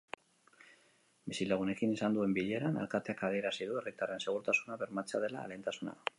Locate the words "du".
3.73-3.79